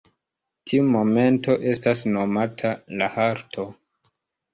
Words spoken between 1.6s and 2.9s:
estas nomata